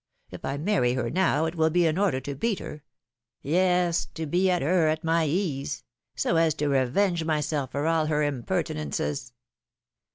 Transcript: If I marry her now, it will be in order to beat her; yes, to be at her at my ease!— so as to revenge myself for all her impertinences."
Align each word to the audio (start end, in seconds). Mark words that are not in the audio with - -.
If 0.31 0.43
I 0.43 0.57
marry 0.57 0.93
her 0.95 1.11
now, 1.11 1.45
it 1.45 1.53
will 1.53 1.69
be 1.69 1.85
in 1.85 1.95
order 1.99 2.19
to 2.21 2.33
beat 2.33 2.57
her; 2.57 2.81
yes, 3.43 4.05
to 4.15 4.25
be 4.25 4.49
at 4.49 4.63
her 4.63 4.87
at 4.87 5.03
my 5.03 5.25
ease!— 5.27 5.83
so 6.15 6.37
as 6.37 6.55
to 6.55 6.69
revenge 6.69 7.23
myself 7.23 7.71
for 7.73 7.85
all 7.85 8.07
her 8.07 8.23
impertinences." 8.23 9.31